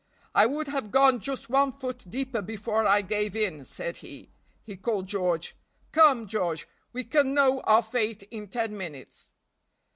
"I 0.33 0.47
would 0.47 0.65
have 0.67 0.89
gone 0.89 1.19
just 1.19 1.47
one 1.47 1.71
foot 1.71 2.09
deeper 2.09 2.41
before 2.41 2.87
I 2.87 3.03
gave 3.03 3.35
in," 3.35 3.63
said 3.65 3.97
he; 3.97 4.31
he 4.63 4.75
called 4.75 5.05
George. 5.05 5.55
"Come, 5.91 6.25
George, 6.25 6.67
we 6.91 7.03
can 7.03 7.35
know 7.35 7.59
our 7.65 7.83
fate 7.83 8.23
in 8.31 8.47
ten 8.47 8.75
minutes." 8.75 9.35